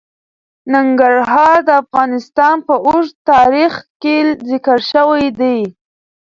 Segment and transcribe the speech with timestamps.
[0.73, 4.15] ننګرهار د افغانستان په اوږده تاریخ کې
[4.51, 5.59] ذکر شوی دی.